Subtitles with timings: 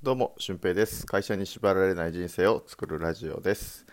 [0.00, 1.04] どうも、俊平です。
[1.06, 3.84] 会社に縛られない人生を作るラジオです。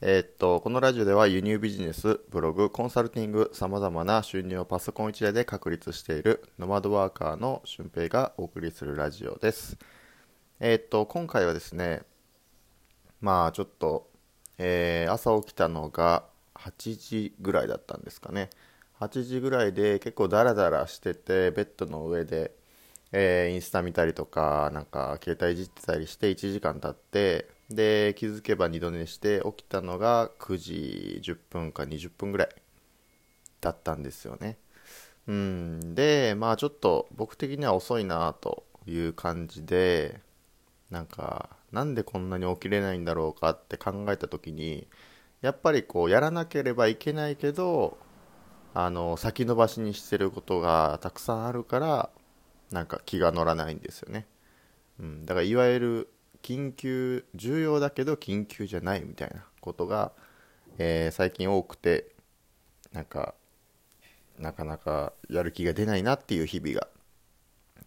[0.00, 9.78] えーっと、このラジオでは輸入ビジネス、ブログ、コンサルティング、様々な収入をパソコン一台で確立しているノマドワーカーの俊平がお送りするラジオです。
[10.58, 12.02] えーっと、今回はですね、
[13.20, 14.10] まあちょっと、
[14.58, 16.24] えー朝起きたのが
[16.54, 18.50] 8時ぐらいだったんですかね。
[18.98, 22.52] 8時ぐらいで結構ダラダラしてて、ベッドの上で、
[23.16, 32.48] えーインスタ見たりとか、なんか携帯いじってたりして1時間経って、で、気づけば二度寝して起きたのが9時10分か20分ぐらい
[33.60, 34.58] だったんですよね。
[35.28, 35.94] うん。
[35.94, 40.20] で、まあちょっと僕的には遅いなという感じで、
[40.90, 44.88] なんか、なんでこんなに起きれないんだろうかって考えた時に、
[45.42, 47.98] やっぱりこう、やらなければいけないけど、
[48.74, 52.10] あの、先延ばしにしてることがたくさんあるから、
[52.74, 54.26] なんか気が乗らないんですよね。
[54.98, 56.08] うん、だからいわゆる
[56.42, 60.12] 緊急、重要だけど緊急じゃないみたいなことが、
[60.78, 62.10] えー最近多くて、
[62.92, 63.34] なんか、
[64.38, 66.88] なかなかやる気が出ないなっていう日々が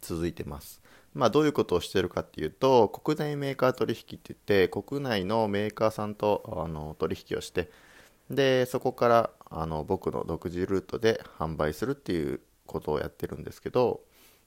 [0.01, 0.81] 続いてます。
[1.13, 7.69] まあどういうことをしてるかっていうと、国内メーカー取引って言って、国内のメーカーさんとあの取引をして、
[8.29, 14.01] で、そこからあの僕の独自ルートで販売するっていうことをやってるんですけど、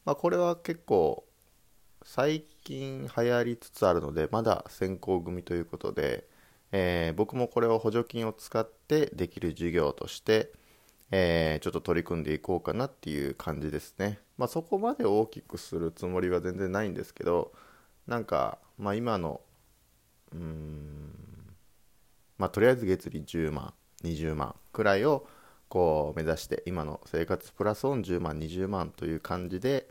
[0.05, 1.27] まあこれは結構
[2.05, 6.29] 最近流行りつつあるので、まだ先行組ということで、
[6.73, 10.53] えー僕もこれを補助金を使ってできる事業として、
[11.13, 14.21] えーちょっと取り組んでいこうかなっていう感じですね。
[14.39, 17.53] まあそこまで大きくするつもりは全然ないんですけど、
[18.07, 19.41] なんか、まあ今の、
[20.33, 21.13] うーん、
[22.39, 25.27] まあとりあえず月利10万、20万くらいを
[25.71, 29.89] こう目指して、今の生活プラスオン10万、20万という感じで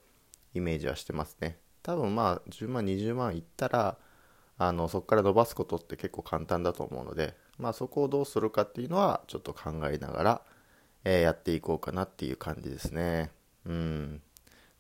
[0.54, 1.58] イメージはしてますね。
[1.82, 3.98] 多分まあ10万、20万いったら、
[4.60, 10.42] あのそこから伸ばすことって結構簡単だと思うので、まあ、そこをどうするかっていうのはちょっと考えながら、
[11.06, 13.32] えーやっていこうかなっていう感じですね。
[13.66, 14.22] うん、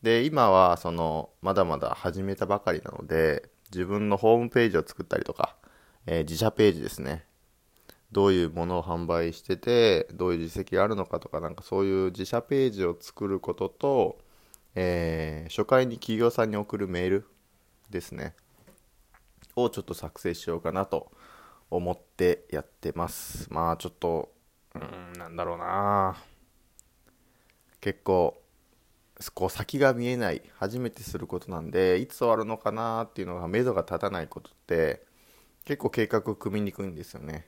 [0.01, 5.55] で今はそのまだまだ始めたばかりなので自分のホームページを作ったりとか、
[6.05, 7.25] えー自社ページですね
[8.11, 14.17] どういうものを販売しててどういう実績があるのかとかなんかそういう自社ページを作ることと、
[14.75, 17.27] えー初回に企業さんに送るメール
[17.89, 18.35] ですね。
[19.55, 21.11] をちょっと作成しようかなと
[21.69, 23.47] 思ってやってます。
[23.51, 24.31] まあちょっと
[24.75, 26.17] うんなんだろうな。
[27.81, 28.41] 結構
[29.33, 35.03] こう先が見えない初めてすることなんでいつ終わるのかなっていうのが目処が立たないことって
[35.65, 37.45] 結構計画を組みにくいんですよね、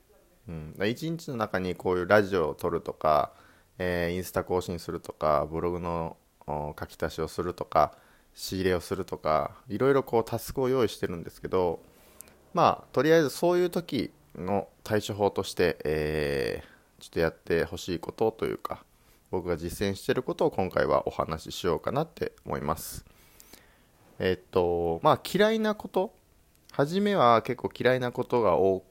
[0.52, 3.32] うん、日の中にこういうラジオを撮るとか、
[3.80, 6.18] えーインスタ更新するとかブログの
[6.48, 7.94] 書き足しをするとか
[8.34, 11.80] 仕入れをするとかいろいろこうタスクを用意してるんですけど
[12.54, 18.84] まあとりあえずそういう時の対処法として、えーちょっとやってほしいことというか
[19.32, 23.06] 僕が実践してることを今回はお話ししようかなって思います。
[24.20, 26.14] えっとまあ嫌いなこと？
[26.72, 28.84] 初めは結構嫌いなことが多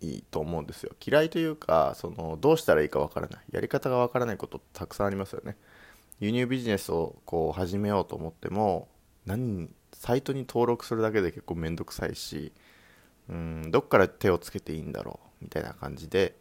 [0.00, 0.92] いと思うんですよ。
[1.04, 3.40] 嫌いというかそのどうしたらいいかわからない。
[3.52, 5.56] やり方がわからないことたくさんありますよね。
[6.20, 8.88] 輸入ビジネスをこう始めようと思っても
[9.26, 12.52] 何サイトに登録するだけで結構めんどくさいし
[13.28, 16.36] うんどっから手をつけていいんだろうみたいな感じで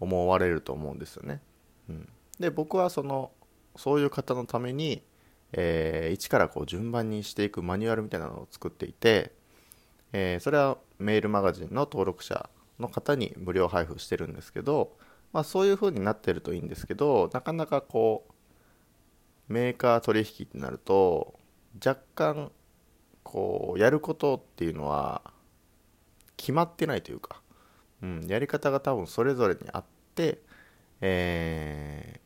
[0.00, 1.40] 思われると思うんですよね、
[1.88, 2.08] うん、
[2.38, 3.32] で僕はその
[3.76, 5.02] そういう方のために、
[5.52, 9.32] えー一からこう順番にしていくマニュアルみたいなのを作っていて、
[10.12, 12.48] えーそれはメールマガジンの登録者
[12.78, 14.96] の方に無料配布してるんですけど、
[15.32, 18.26] まあ、そういう風になってるといいんですけどなかなかこ
[19.48, 21.34] うメーカー取引ってなると
[21.84, 22.52] 若干
[23.22, 25.22] こうやることっていうのは
[26.36, 27.40] 決まってないというか、
[28.02, 29.84] うん、やり方が多分それぞれにあっ
[30.14, 30.40] て、
[31.00, 32.24] えー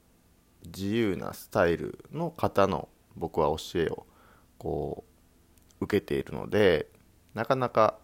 [0.69, 4.06] 自由なスタイルの方の僕は教えを
[4.58, 5.04] こ
[5.81, 6.88] う受けているので
[7.34, 7.99] なかなか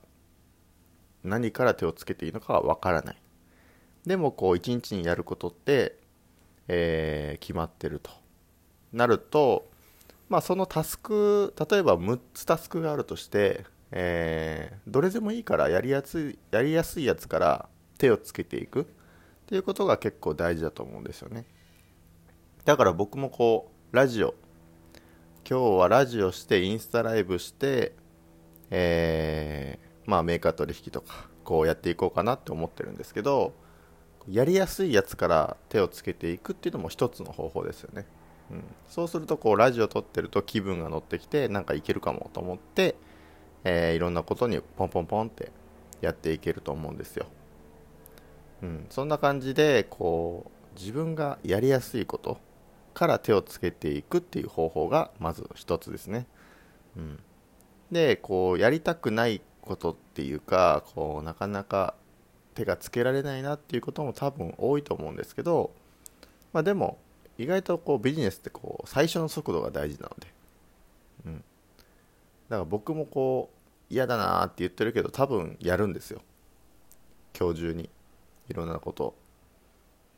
[1.24, 3.16] 何から手をつけていいのかはわからない。
[4.06, 5.98] でもこう一日にやることって、
[6.68, 8.10] えー決まってると。
[8.92, 9.68] なると
[10.28, 17.68] まあそのタスク例えば6つタスクがあるとして、えーどれでもいいからやりやすいやりやすいやつから
[17.98, 18.82] 手をつけていく。
[18.82, 18.84] っ
[19.46, 21.44] ていうことが結構大事だと思うんですよね。
[22.64, 24.34] だから僕もこうラジオ。
[25.48, 27.92] 今日はラジオしてインスタライブして
[28.70, 33.54] えーまあメーカー取引とかこうやっていこうかなって思ってるんですけど
[34.28, 38.06] やりやすいやつから手をつけていくっていうのも一つの方法ですよね、
[38.50, 42.96] うん、そうするとこうラジオ撮ってると気分が乗ってきてなんかいけるかもと思って、
[43.64, 45.50] えー、いろんなことにポンポンポンって
[46.00, 47.26] やっていけると思うんですよ。
[48.62, 52.38] うん、そんな感じでこう自分がやりやすいこと
[52.94, 56.26] から手をつけていくっていう方法がまず一つですね。
[56.96, 57.20] うん、
[57.90, 61.94] でこうやりたくないことっていうかこうなかなか
[62.54, 65.72] 手がつけられないなっていうことも多分多いと思うんですけど、
[66.52, 66.98] まあ、でも
[67.38, 70.26] 意外とこうビジネスってこう最初の速度が大事なので、
[71.26, 71.44] うん、だか
[72.50, 73.50] ら僕もこ
[73.90, 76.22] う嫌だなって言ってるけど多分やるんですよ。
[77.38, 77.90] 今日中に。
[78.48, 79.14] いろんなことを、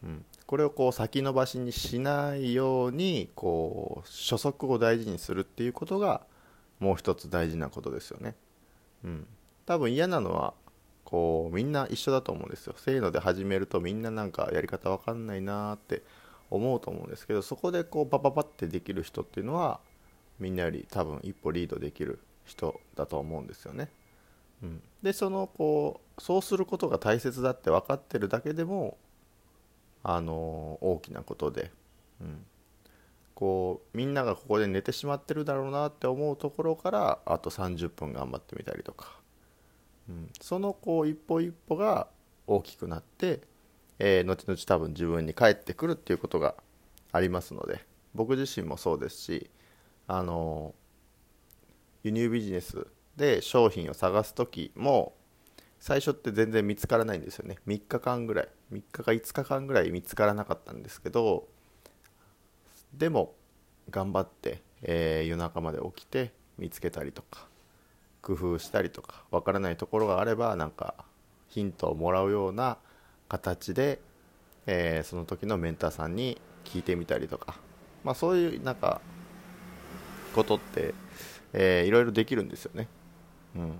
[0.04, 6.22] うん、これをこう先延ばしにしないようにこう初速を大事にするっていうことが
[6.80, 8.34] もう一つ大事なことですよね、
[9.04, 9.26] うん、
[9.64, 10.54] 多分嫌なのは
[11.04, 12.74] こうみんな一緒だと思うんですよ。
[12.76, 16.02] せーので始めるとみんななんかやり方わかんないなって
[16.50, 19.80] 思うと思うんですけどそこでこうパパパってできる人っていうのは
[20.38, 23.88] みんなより多分一歩リードできる人だと思うんですよね。
[24.62, 28.96] うん、でそのこうそうすることが大切だって分かってるだけでも
[30.02, 31.70] あの大きなことで、
[32.20, 32.44] うん、
[33.36, 39.20] こうみんながここで寝てしまってるだろうなって思うところからあと30分頑張ってみたりとか、
[40.08, 42.08] うん、そのこう一歩一歩が
[42.46, 43.42] 大きくなって、
[43.98, 46.54] えー、後々多分自分に返ってくるっていうことが
[47.12, 47.84] ありますので
[48.14, 49.50] 僕自身もそうですし
[50.08, 50.74] あの
[52.04, 52.86] 輸入ビジネス
[53.16, 55.12] で商品を探す時も
[55.78, 57.58] 最初って全然見つからないんですよね。
[57.66, 61.48] 3日間ぐらい3日か5日間ぐらい見つからなかったんですけど
[62.96, 63.34] でも
[63.90, 67.46] 頑張って、えー、夜中まで起きて見つけたりとか
[68.22, 70.94] 工夫したりとかわからないところがあればなんか
[71.48, 72.78] ヒントをもらうような
[73.28, 74.00] 形で、
[74.66, 77.56] えー、その時のメンターさんに聞いてみたりとか、
[78.02, 79.00] まあ、そういうなんか
[80.34, 80.94] ことって
[81.58, 82.86] えー、いろいろできるんですよね。
[83.56, 83.70] うん。
[83.70, 83.78] だか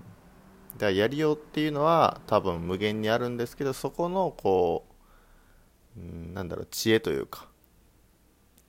[0.85, 4.85] らやりようっていうのは多分無限にあるんですけど、そこのこ
[5.95, 7.46] う、うん、なんだろう、知恵というか、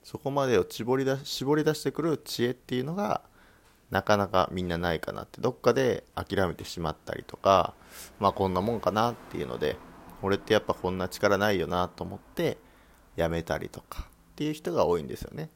[0.09, 3.21] そこまでを絞り出絞り出してくる知恵っていうのが、
[3.91, 7.75] なかなかみんなないかなって、どっかで諦めてしまったりとか、
[8.19, 9.77] まあこんなもんかなっていうので、
[10.23, 12.57] 俺ってやっぱこんな力ないよなと思って、
[13.17, 15.51] やめたりとかっていう人が多いんですよね。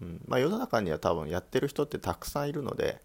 [0.00, 0.20] うん。
[0.26, 3.00] まあ、世の中には多分やってる人ってたくさんいるので、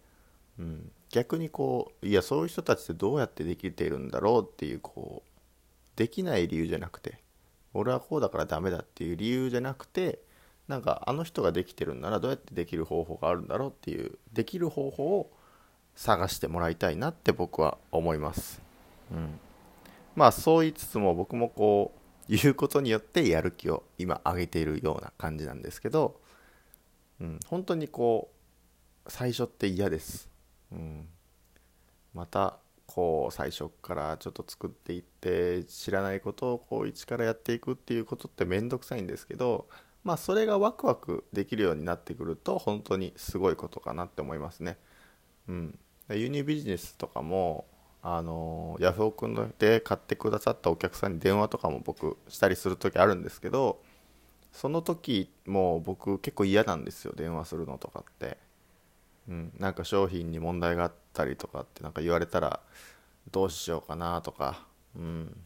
[0.58, 5.30] うん、逆にこういやそういう人たちってどうやってできているんだろうっていうこう
[5.94, 7.20] できない理由じゃなくて
[7.74, 10.18] 俺はこうだからダメだっていう理由じゃなくて
[10.68, 15.30] なんかあの人ができてるんならどうやってできる方法があるんだろうっていうできる方法を
[15.96, 18.62] 探してもらいたいなって僕は思います、
[19.10, 19.40] うん、
[20.14, 21.92] まあそう言いつつも僕もこ
[22.28, 26.20] う言うことによってやる気を今上げているような感じなんですけど
[27.20, 28.30] うん、本当にこ
[29.06, 30.28] う最初って嫌です、
[30.72, 31.08] うん、
[32.14, 39.66] またこう最初からちょっと作っていって知らないことをこう一からやっていくっていうことって面倒くさいんですけど
[40.08, 44.78] まあそれがワクワクできるようになってくると本当にすごいことかなって思いますね。
[45.48, 45.78] うん、
[46.08, 47.66] 輸入ビジネスとかも
[48.02, 49.28] あのヤフオク
[49.58, 53.82] で買ってくださったお客さんに電話とかも僕したりする時あるんですけど
[54.50, 58.38] その時も僕結構嫌なんですよ電話するのとかって、
[59.28, 62.60] うん、なんか商品に問題があったりとかってなんか言われたら
[63.30, 64.64] どうしようかなとか、
[64.96, 65.36] うん、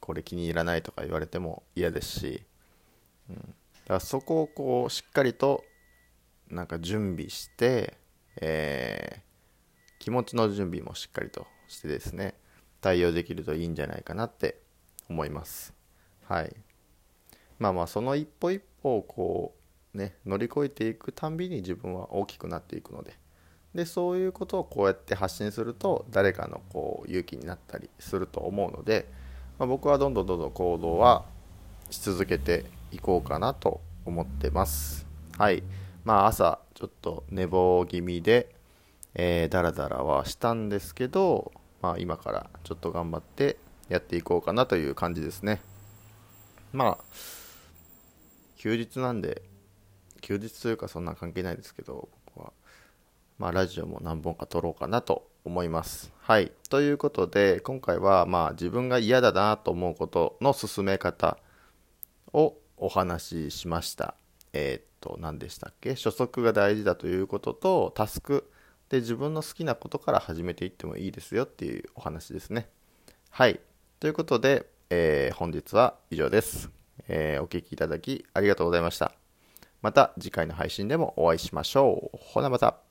[0.00, 2.42] これ気に入らないとか言われても嫌ですし、
[3.30, 3.54] うん、
[3.86, 5.64] からそこをこうしっかりと
[6.50, 7.96] なんか準備して、
[8.40, 9.22] えー、
[9.98, 12.34] 気持ちの準備もしっかりとしてですね
[12.80, 14.58] 対応できるといいんじゃないかなって
[15.08, 15.72] 思います。
[16.26, 16.54] はい。
[17.58, 19.54] まあまあその一歩一歩をこ
[19.94, 23.22] うね乗り越えていくたんびに自分は大きくなっていくので。
[23.74, 29.08] でそういうことをこうやって発信すると誰かのこう勇気になったりすると思うので、
[29.58, 31.24] まあ、僕はどんどんどんどん行動は
[31.88, 35.06] し続けていこうかなと思ってます。
[35.38, 35.62] はい。
[36.04, 38.54] まあ朝ちょっと寝坊気味で、
[39.14, 43.56] えー、ダラダラはしたんですけど、まあ、今からちょっと頑張って
[43.88, 45.60] やっていこうかなという感じですね。
[46.72, 47.04] まあ
[48.56, 49.42] 休日なんで
[50.20, 52.52] 休日というかそんな関係ないですけど僕は
[53.38, 56.12] まあラジオも何本か撮ろうかなと思います。
[56.20, 56.52] はい。
[56.68, 61.38] ということで今回はまあ自分が嫌だなと思うことの進め方
[62.32, 64.14] をお話ししました
[64.52, 65.94] えー、っと何でしたっけ？
[65.94, 68.50] 初速が大事だということとタスク
[68.88, 72.68] で自分の好きなことから始めていってもいいですよっていうお話ですね
[73.30, 73.60] はい
[74.00, 76.70] ということで、えー、本日は以上です
[77.08, 79.12] えー、お聴きいただきありがとうございました。
[79.80, 82.16] また次回の配信でもお会いしましょう。
[82.16, 82.81] ほなまた。